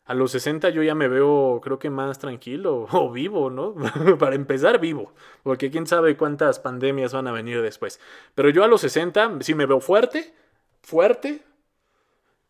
[0.05, 3.75] A los 60 yo ya me veo, creo que más tranquilo o vivo, ¿no?
[4.19, 7.99] Para empezar, vivo, porque quién sabe cuántas pandemias van a venir después.
[8.35, 10.33] Pero yo a los 60 sí me veo fuerte,
[10.83, 11.41] fuerte,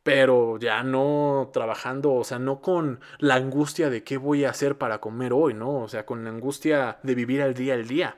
[0.04, 4.78] pero ya no trabajando, o sea, no con la angustia de qué voy a hacer
[4.78, 5.82] para comer hoy, ¿no?
[5.84, 8.18] O sea, con la angustia de vivir al día al día.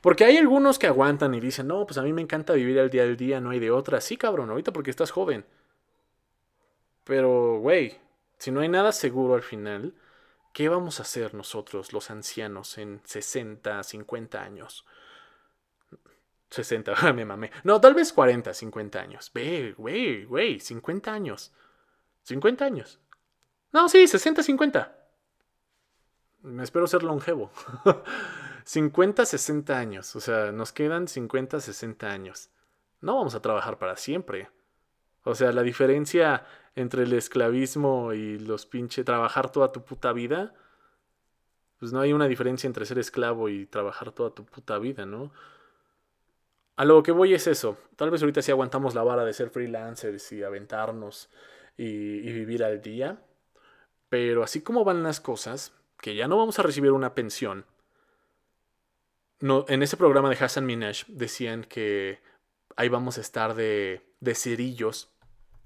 [0.00, 2.90] Porque hay algunos que aguantan y dicen, no, pues a mí me encanta vivir al
[2.90, 4.00] día al día, no hay de otra.
[4.00, 5.44] Sí, cabrón, ahorita porque estás joven.
[7.04, 7.98] Pero, güey,
[8.38, 9.94] si no hay nada seguro al final,
[10.52, 14.84] ¿qué vamos a hacer nosotros, los ancianos, en 60, 50 años?
[16.56, 17.50] 60, me mamé.
[17.64, 19.30] No, tal vez 40, 50 años.
[19.32, 21.52] Ve, güey, güey, 50 años.
[22.22, 23.00] 50 años.
[23.72, 24.96] No, sí, 60, 50.
[26.42, 27.50] Me espero ser longevo.
[28.64, 30.16] 50, 60 años.
[30.16, 32.50] O sea, nos quedan 50, 60 años.
[33.00, 34.48] No vamos a trabajar para siempre.
[35.24, 40.54] O sea, la diferencia entre el esclavismo y los pinche trabajar toda tu puta vida,
[41.78, 45.32] pues no hay una diferencia entre ser esclavo y trabajar toda tu puta vida, ¿no?
[46.76, 47.78] A lo que voy es eso.
[47.96, 51.30] Tal vez ahorita sí aguantamos la vara de ser freelancers y aventarnos
[51.76, 53.18] y, vivir al día.
[54.10, 57.64] Pero así como van las cosas, que ya no vamos a recibir una pensión.
[59.40, 62.20] En ese programa de Hassan Minaj decían que
[62.76, 65.10] ahí vamos a estar de, de cerillos,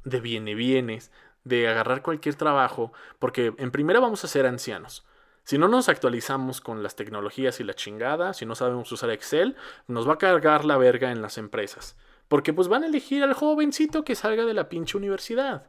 [0.05, 1.11] de viene bienes,
[1.45, 5.05] de agarrar cualquier trabajo, porque en primera vamos a ser ancianos.
[5.45, 9.57] Si no nos actualizamos con las tecnologías y la chingada, si no sabemos usar Excel,
[9.89, 11.97] nos va a cargar la verga en las empresas.
[12.29, 15.67] Porque pues van a elegir al jovencito que salga de la pinche universidad.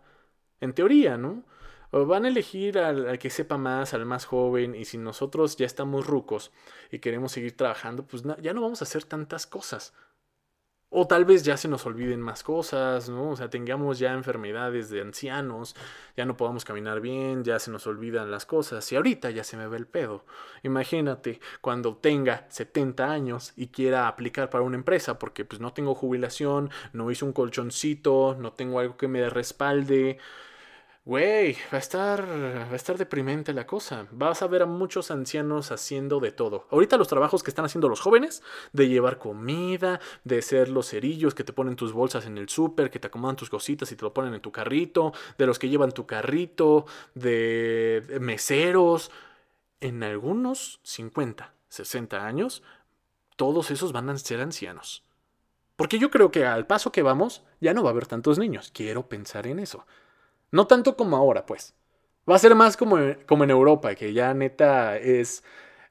[0.60, 1.44] En teoría, ¿no?
[1.90, 5.66] O van a elegir al, que sepa más, al más joven, y si nosotros ya
[5.66, 6.52] estamos rucos
[6.92, 9.94] y queremos seguir trabajando, pues ya no vamos a hacer tantas cosas.
[10.94, 13.30] O tal vez ya se nos olviden más cosas, ¿no?
[13.30, 15.74] O sea, tengamos ya enfermedades de ancianos,
[16.18, 19.56] ya no podamos caminar bien, ya se nos olvidan las cosas y ahorita ya se
[19.56, 20.26] me ve el pedo.
[20.64, 25.96] Imagínate cuando tenga 70 años y quiera aplicar para una empresa porque pues no tengo
[25.96, 30.18] jubilación, no hice un colchoncito, no tengo algo que me respalde,
[31.04, 32.22] Güey, va a estar.
[32.30, 34.06] Va a estar deprimente la cosa.
[34.12, 36.68] Vas a ver a muchos ancianos haciendo de todo.
[36.70, 41.34] Ahorita los trabajos que están haciendo los jóvenes, de llevar comida, de ser los cerillos
[41.34, 44.04] que te ponen tus bolsas en el súper, que te acomodan tus cositas y te
[44.04, 46.86] lo ponen en tu carrito, de los que llevan tu carrito,
[47.16, 49.12] de meseros.
[49.80, 52.62] En algunos 50, 60 años,
[53.38, 55.04] todos esos van a ser ancianos.
[55.76, 58.70] Porque yo creo que al paso que vamos, ya no va a haber tantos niños.
[58.72, 59.88] Quiero pensar en eso.
[60.52, 61.74] No tanto como ahora, pues.
[62.30, 65.44] Va a ser más como, como en Europa, que ya neta es,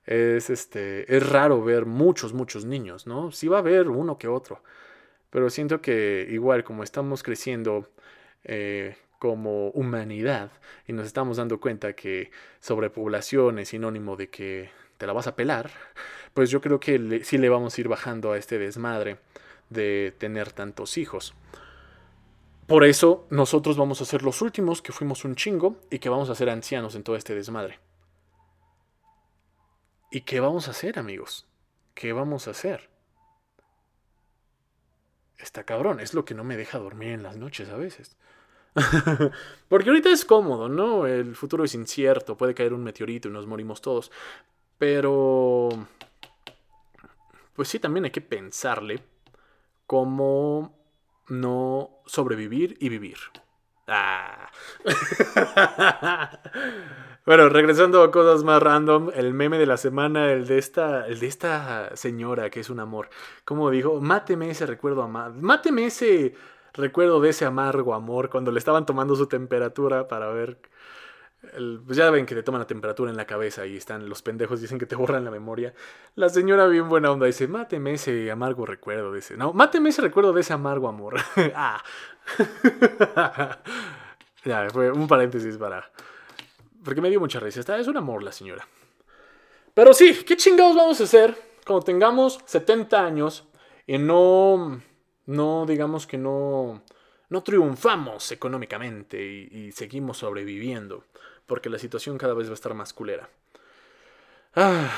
[0.07, 3.33] es, este, es raro ver muchos, muchos niños, ¿no?
[3.33, 4.63] Sí va a haber uno que otro.
[5.31, 7.91] Pero siento que igual como estamos creciendo
[8.45, 10.51] eh, como humanidad
[10.87, 15.37] y nos estamos dando cuenta que sobrepoblación es sinónimo de que te la vas a
[15.37, 15.71] pelar,
[16.35, 19.19] pues yo creo que sí le vamos a ir bajando a este desmadre
[19.71, 21.35] de tener tantos hijos.
[22.71, 26.31] Por eso nosotros vamos a ser los últimos que fuimos un chingo y que vamos
[26.31, 27.81] a ser ancianos en todo este desmadre.
[30.13, 31.49] ¿Y qué vamos a hacer, amigos?
[31.95, 32.89] ¿Qué vamos a hacer?
[35.37, 38.17] Está cabrón, es lo que no me deja dormir en las noches a veces.
[39.69, 41.09] Porque ahorita es cómodo, ¿no?
[41.09, 44.13] El futuro es incierto, puede caer un meteorito y nos morimos todos.
[44.79, 45.71] Pero...
[47.53, 49.03] Pues sí, también hay que pensarle
[49.89, 50.80] cómo
[51.31, 53.17] no sobrevivir y vivir.
[53.87, 54.51] Ah.
[57.27, 61.19] bueno, regresando a cosas más random, el meme de la semana, el de esta, el
[61.19, 63.11] de esta señora que es un amor.
[63.45, 65.35] Como dijo, máteme ese recuerdo amado.
[65.41, 66.35] Máteme ese
[66.73, 70.59] recuerdo de ese amargo amor cuando le estaban tomando su temperatura para ver
[71.87, 74.61] pues ya ven que te toman la temperatura en la cabeza y están los pendejos
[74.61, 75.75] dicen que te borran la memoria.
[76.15, 79.37] La señora bien buena onda dice, máteme ese amargo recuerdo de ese.
[79.37, 81.17] No, máteme ese recuerdo de ese amargo amor.
[81.55, 81.83] ah.
[84.45, 85.91] ya, fue un paréntesis para,
[86.85, 87.61] Porque me dio mucha risa.
[87.61, 88.67] Esta es un amor la señora.
[89.75, 91.35] Pero sí, ¿qué chingados vamos a hacer
[91.67, 93.49] cuando tengamos 70 años
[93.87, 94.81] y no,
[95.27, 96.83] no digamos que no,
[97.29, 101.05] no triunfamos económicamente y, seguimos sobreviviendo?
[101.51, 103.29] Porque la situación cada vez va a estar más culera.
[104.55, 104.89] Ah,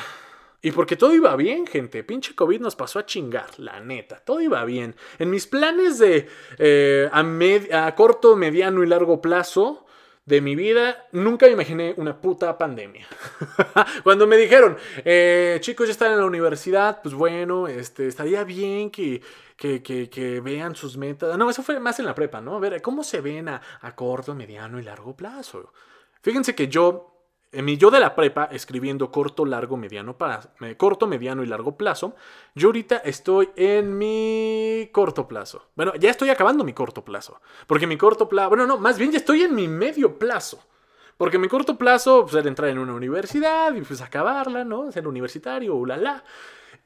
[0.61, 2.05] y porque todo iba bien, gente.
[2.05, 4.19] Pinche COVID nos pasó a chingar, la neta.
[4.23, 4.95] Todo iba bien.
[5.19, 9.87] En mis planes de eh, a, a corto, mediano y largo plazo,
[10.27, 13.07] de mi vida, nunca me imaginé una puta pandemia.
[14.05, 18.91] Cuando me dijeron, eh, chicos, ya están en la universidad, pues bueno, este, estaría bien
[18.91, 19.23] que,
[19.57, 21.38] que, vean sus metas.
[21.38, 22.57] No, eso fue más en la prepa, ¿no?
[22.57, 25.73] A ver, ¿cómo se ven a, a corto, mediano y largo plazo?
[26.23, 27.13] Fíjense que yo
[27.53, 30.17] en mi yo de la prepa, escribiendo corto, largo, mediano,
[30.79, 32.17] corto, mediano y largo plazo,
[32.55, 35.69] yo ahorita estoy en mi corto plazo.
[35.77, 37.41] Bueno, ya estoy acabando mi corto plazo.
[37.67, 40.65] Porque mi corto plazo, bueno, no, más bien ya estoy en mi medio plazo.
[41.19, 44.91] Porque mi corto plazo, pues entrar en una universidad y pues acabarla, ¿no?
[44.91, 46.25] Ser universitario, ulala.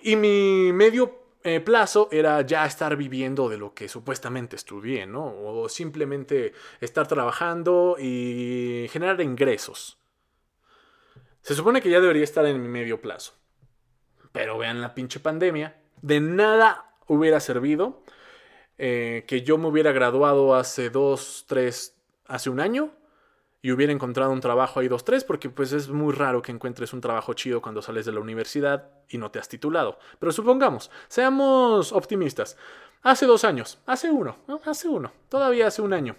[0.00, 5.26] Y mi medio eh, plazo era ya estar viviendo de lo que supuestamente estudié, ¿no?
[5.26, 9.96] O simplemente estar trabajando y generar ingresos.
[11.42, 13.34] Se supone que ya debería estar en mi medio plazo.
[14.32, 15.76] Pero vean la pinche pandemia.
[16.02, 18.02] De nada hubiera servido
[18.76, 21.94] eh, que yo me hubiera graduado hace dos, tres,
[22.26, 22.90] hace un año
[23.66, 26.92] y hubiera encontrado un trabajo ahí dos, tres, porque pues es muy raro que encuentres
[26.92, 29.98] un trabajo chido cuando sales de la universidad y no te has titulado.
[30.20, 32.56] Pero supongamos, seamos optimistas.
[33.02, 36.14] Hace dos años, hace uno, hace uno, todavía hace un año.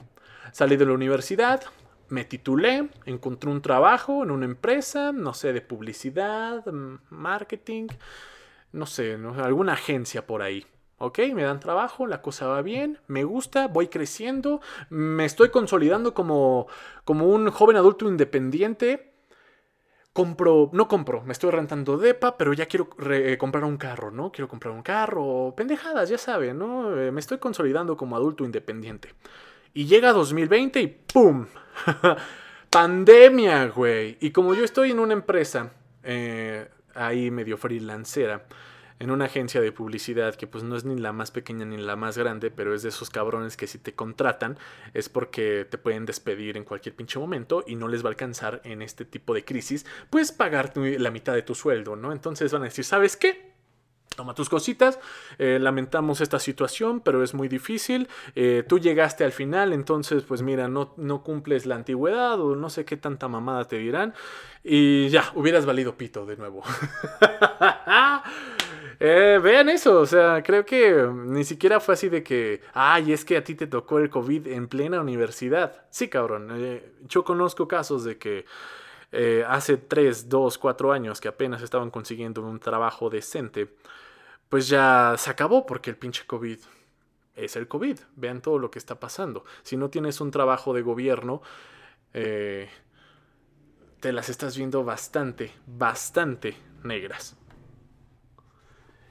[0.51, 1.63] Salí de la universidad,
[2.09, 6.65] me titulé, encontré un trabajo en una empresa, no sé, de publicidad,
[7.09, 7.87] marketing,
[8.73, 10.65] no sé, alguna agencia por ahí.
[10.99, 11.19] ¿Ok?
[11.33, 16.67] Me dan trabajo, la cosa va bien, me gusta, voy creciendo, me estoy consolidando como,
[17.05, 19.13] como un joven adulto independiente.
[20.13, 22.89] Compro, no compro, me estoy rentando DEPA, pero ya quiero
[23.37, 24.31] comprar un carro, ¿no?
[24.31, 26.97] Quiero comprar un carro, pendejadas, ya saben, ¿no?
[26.97, 29.13] Eh, me estoy consolidando como adulto independiente.
[29.75, 31.45] Y llega 2020 y ¡pum!
[32.71, 34.17] Pandemia, güey.
[34.19, 38.47] Y como yo estoy en una empresa eh, ahí medio freelancera,
[38.99, 41.95] en una agencia de publicidad que pues no es ni la más pequeña ni la
[41.95, 44.57] más grande, pero es de esos cabrones que si te contratan
[44.93, 48.61] es porque te pueden despedir en cualquier pinche momento y no les va a alcanzar
[48.63, 52.11] en este tipo de crisis, pues pagar la mitad de tu sueldo, ¿no?
[52.11, 53.57] Entonces van a decir, ¿sabes qué?
[54.17, 54.99] toma tus cositas,
[55.37, 60.41] eh, lamentamos esta situación, pero es muy difícil, eh, tú llegaste al final, entonces pues
[60.41, 64.13] mira, no, no cumples la antigüedad o no sé qué tanta mamada te dirán
[64.63, 66.63] y ya, hubieras valido pito de nuevo.
[68.99, 73.23] Eh, vean eso, o sea, creo que ni siquiera fue así de que, ay, es
[73.25, 75.85] que a ti te tocó el COVID en plena universidad.
[75.91, 76.49] Sí, cabrón,
[77.07, 78.45] yo conozco casos de que...
[79.47, 83.69] hace 3, 2, 4 años que apenas estaban consiguiendo un trabajo decente,
[84.49, 86.59] pues ya se acabó porque el pinche COVID
[87.37, 87.99] es el COVID.
[88.15, 89.45] Vean todo lo que está pasando.
[89.63, 91.41] Si no tienes un trabajo de gobierno,
[92.13, 92.69] eh,
[93.99, 97.37] te las estás viendo bastante, bastante negras.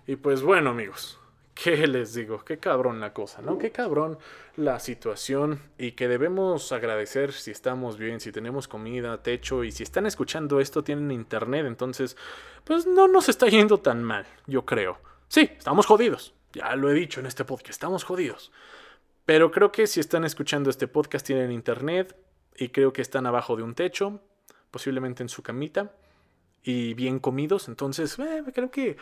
[0.09, 1.19] Y pues bueno amigos,
[1.53, 2.45] ¿qué les digo?
[2.45, 3.59] Qué cabrón la cosa, ¿no?
[3.59, 4.19] Qué cabrón
[4.55, 9.83] la situación y que debemos agradecer si estamos bien, si tenemos comida, techo y si
[9.83, 12.17] están escuchando esto, tienen internet, entonces
[12.63, 15.01] pues no nos está yendo tan mal, yo creo.
[15.27, 16.35] Sí, estamos jodidos.
[16.53, 18.53] Ya lo he dicho en este podcast, estamos jodidos.
[19.25, 22.17] Pero creo que si están escuchando este podcast tienen internet
[22.57, 24.21] y creo que están abajo de un techo,
[24.71, 25.91] posiblemente en su camita
[26.67, 27.69] y bien comidos.
[27.69, 28.99] Entonces, eh, creo que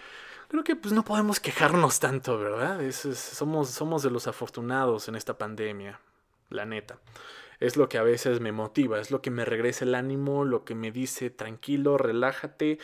[0.48, 2.78] creo que pues no podemos quejarnos tanto, ¿verdad?
[2.92, 5.98] somos, somos de los afortunados en esta pandemia,
[6.50, 6.98] la neta.
[7.58, 10.64] Es lo que a veces me motiva, es lo que me regresa el ánimo, lo
[10.64, 12.78] que me dice tranquilo, relájate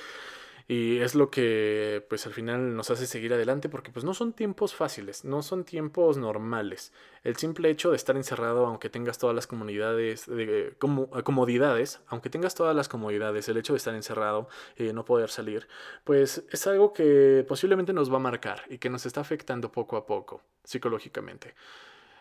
[0.71, 4.33] y es lo que pues al final nos hace seguir adelante porque pues no son
[4.33, 6.93] tiempos fáciles, no son tiempos normales.
[7.25, 12.31] El simple hecho de estar encerrado aunque tengas todas las comunidades, de, como, comodidades, aunque
[12.31, 15.67] tengas todas las comodidades, el hecho de estar encerrado y no poder salir,
[16.05, 19.97] pues es algo que posiblemente nos va a marcar y que nos está afectando poco
[19.97, 21.57] a poco, psicológicamente,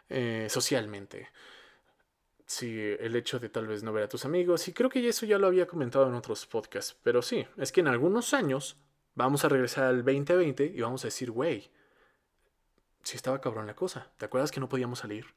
[0.10, 1.28] eh, socialmente
[2.50, 5.28] sí, el hecho de tal vez no ver a tus amigos, y creo que eso
[5.28, 8.76] ya lo había comentado en otros podcasts, pero sí, es que en algunos años
[9.14, 11.70] vamos a regresar al 2020 y vamos a decir, güey,
[13.04, 15.28] sí estaba cabrón la cosa, ¿te acuerdas que no podíamos salir?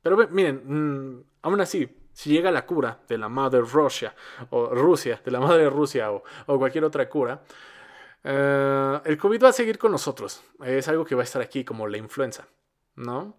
[0.00, 4.14] Pero miren, mm, aún así, si llega la cura de la madre Rusia,
[4.48, 7.42] o Rusia, de la madre Rusia, o, cualquier otra cura,
[8.24, 10.42] eh, el COVID va a seguir con nosotros.
[10.64, 12.48] Es algo que va a estar aquí como la influenza,
[12.96, 13.36] ¿no?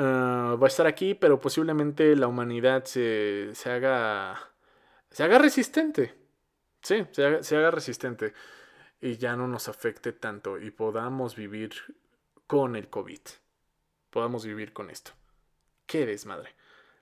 [0.00, 4.38] Ah, va a estar aquí, pero posiblemente la humanidad se, se haga
[5.10, 6.14] se haga resistente.
[6.82, 8.32] Sí, se haga, resistente
[9.00, 11.72] y ya no nos afecte tanto y podamos vivir
[12.46, 13.20] con el COVID.
[14.10, 15.10] Podamos vivir con esto.
[15.86, 16.54] Qué desmadre.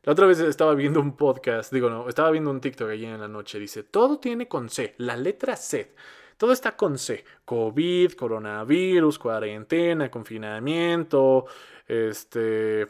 [0.02, 3.20] La otra vez estaba viendo un podcast, digo, no, estaba viendo un TikTok ayer en
[3.20, 3.58] la noche.
[3.58, 5.94] Dice, todo tiene con C, la letra C.
[6.36, 7.24] Todo está con C.
[7.44, 11.46] COVID, coronavirus, cuarentena, confinamiento,
[11.86, 12.88] este,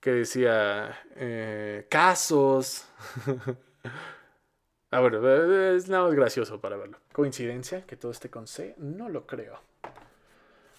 [0.00, 2.86] que decía, eh, casos.
[4.90, 5.28] ah, bueno,
[5.74, 6.98] es nada más gracioso para verlo.
[7.12, 8.74] ¿Coincidencia que todo esté con C?
[8.78, 9.60] No lo creo.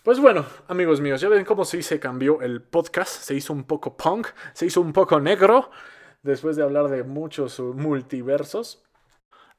[0.04, 3.22] Pues bueno, amigos míos, ya ven cómo sí se cambió el podcast.
[3.22, 5.72] Se hizo un poco punk, se hizo un poco negro,
[6.24, 8.84] después de hablar de muchos multiversos.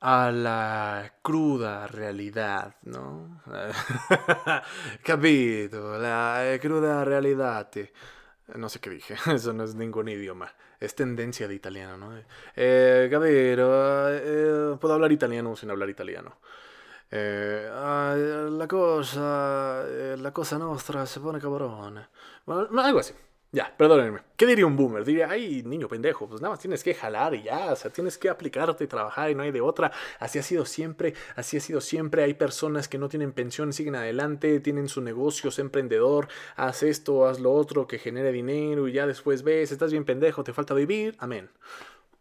[0.07, 3.41] A la cruda realidad, ¿no?
[5.03, 7.71] Capito, la cruda realidad.
[8.55, 10.53] No sé qué dije, eso no es ningún idioma.
[10.79, 12.23] Es tendencia de italiano, ¿no?
[12.55, 16.37] Eh, capito, eh, puedo hablar italiano sin hablar italiano.
[17.11, 17.69] Eh,
[18.51, 22.07] la cosa, eh, la cosa nostra se pone cabrón.
[22.45, 23.15] Bueno, algo así.
[23.55, 24.19] Ya, perdónenme.
[24.37, 25.05] ¿Qué diría un boomer?
[25.05, 28.19] Diría, ay, niño pendejo, pues nada más tienes que jalar y ya, o sea, tienes
[28.19, 29.93] que aplicarte y trabajar y no hay de otra.
[30.19, 32.25] Así ha sido siempre, así ha sido siempre.
[32.25, 36.27] Hay personas que no tienen pensión, siguen adelante, tienen su negocio, es emprendedor,
[36.57, 40.43] haz esto, haz lo otro, que genere dinero y ya después ves, estás bien pendejo,
[40.43, 41.15] te falta vivir.
[41.21, 41.49] Amén.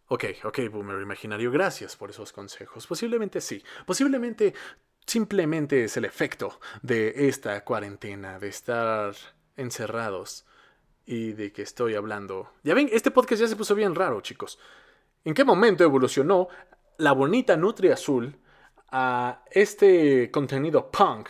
[0.10, 2.86] Ok, ok, boomer imaginario, gracias por esos consejos.
[2.86, 3.64] Posiblemente sí.
[3.88, 4.54] Posiblemente
[5.08, 9.16] simplemente es el efecto de esta cuarentena, de estar
[9.58, 10.46] encerrados
[11.06, 12.52] y de que estoy hablando.
[12.64, 14.60] Ya ven, este podcast ya se puso bien raro, chicos.
[15.26, 16.48] ¿En qué momento evolucionó
[16.98, 18.38] la bonita Nutria Azul
[18.92, 21.30] a este contenido punk?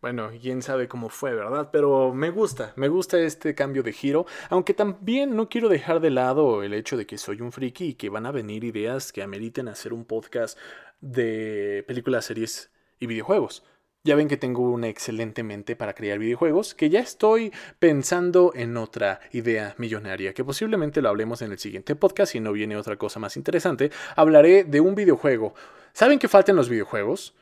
[0.00, 1.70] Bueno, quién sabe cómo fue, ¿verdad?
[1.72, 6.10] Pero me gusta, me gusta este cambio de giro, aunque también no quiero dejar de
[6.10, 9.24] lado el hecho de que soy un friki y que van a venir ideas que
[9.24, 10.56] ameriten hacer un podcast
[11.00, 12.70] de películas, series
[13.00, 13.64] y videojuegos.
[14.04, 18.76] Ya ven que tengo una excelente mente para crear videojuegos, que ya estoy pensando en
[18.76, 22.96] otra idea millonaria, que posiblemente lo hablemos en el siguiente podcast, si no viene otra
[22.96, 23.90] cosa más interesante.
[24.16, 25.54] Hablaré de un videojuego.
[25.92, 27.34] ¿Saben qué faltan los videojuegos?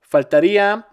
[0.00, 0.86] Faltaría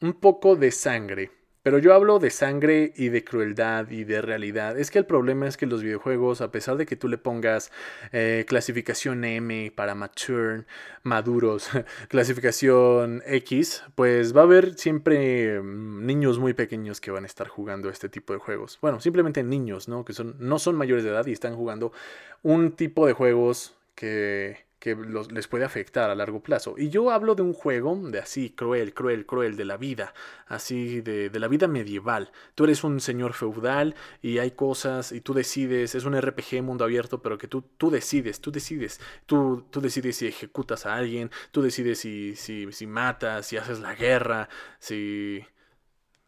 [0.00, 1.35] un poco de sangre.
[1.66, 4.78] Pero yo hablo de sangre y de crueldad y de realidad.
[4.78, 7.72] Es que el problema es que los videojuegos, a pesar de que tú le pongas
[8.12, 10.64] eh, clasificación M para mature,
[11.02, 11.68] maduros,
[12.08, 17.48] clasificación X, pues va a haber siempre mm, niños muy pequeños que van a estar
[17.48, 18.78] jugando este tipo de juegos.
[18.80, 20.04] Bueno, simplemente niños, ¿no?
[20.04, 21.90] Que son, no son mayores de edad y están jugando
[22.44, 26.74] un tipo de juegos que que les puede afectar a largo plazo.
[26.76, 30.12] Y yo hablo de un juego de así, cruel, cruel, cruel, de la vida,
[30.46, 32.30] así, de, de, la vida medieval.
[32.54, 36.84] Tú eres un señor feudal y hay cosas y tú decides, es un RPG mundo
[36.84, 41.30] abierto, pero que tú, tú decides, tú decides, tú, tú decides si ejecutas a alguien,
[41.52, 44.48] tú decides si, si, si matas, si haces la guerra,
[44.78, 45.44] si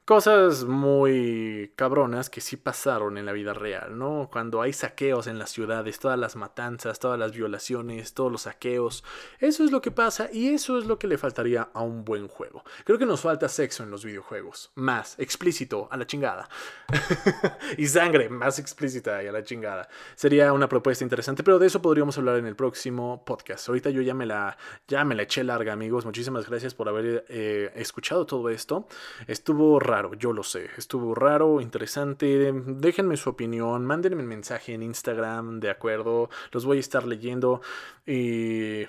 [0.09, 4.31] cosas muy cabronas que sí pasaron en la vida real, ¿no?
[4.33, 9.05] Cuando hay saqueos en las ciudades, todas las matanzas, todas las violaciones, todos los saqueos,
[9.39, 12.27] eso es lo que pasa y eso es lo que le faltaría a un buen
[12.27, 12.65] juego.
[12.85, 16.49] Creo que nos falta sexo en los videojuegos, más explícito, a la chingada.
[17.77, 19.91] y sangre, más explícita y a la chingada.
[20.15, 23.69] Sería una propuesta interesante, pero de eso podríamos hablar en el próximo podcast.
[23.69, 24.57] Ahorita yo ya me la,
[24.87, 26.07] ya me la eché larga, amigos.
[26.07, 28.89] Muchísimas gracias por haber eh, escuchado todo esto.
[29.27, 30.71] Estuvo raro yo lo sé.
[30.77, 32.53] Estuvo raro, interesante.
[32.53, 36.31] Déjenme su opinión, mándenme un mensaje en Instagram, de acuerdo.
[36.53, 37.61] Los voy a estar leyendo.
[38.07, 38.87] Y.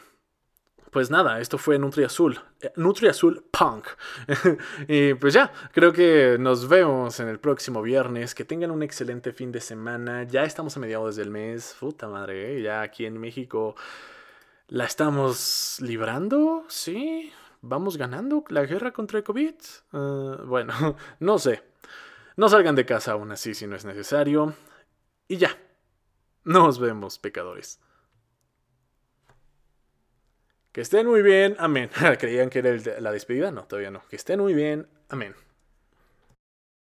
[0.92, 2.40] Pues nada, esto fue Nutri Azul.
[2.62, 3.86] Eh, Nutri Azul Punk.
[4.88, 8.34] y pues ya, creo que nos vemos en el próximo viernes.
[8.34, 10.24] Que tengan un excelente fin de semana.
[10.24, 11.76] Ya estamos a mediados del mes.
[11.80, 12.62] Puta madre, ¿eh?
[12.64, 13.76] ya aquí en México
[14.70, 17.32] la estamos librando, ¿sí?
[17.62, 19.56] ¿Vamos ganando la guerra contra el COVID?
[19.94, 20.74] Ah, bueno,
[21.20, 21.64] no sé.
[22.38, 24.54] No salgan de casa aún así si no es necesario.
[25.28, 25.58] Y ya.
[26.46, 27.80] Nos vemos, pecadores.
[30.72, 31.56] Que estén muy bien.
[31.60, 31.90] Amén.
[32.20, 33.52] Creían que era la despedida.
[33.52, 34.04] No, todavía no.
[34.08, 34.88] Que estén muy bien.
[35.10, 35.36] Amén.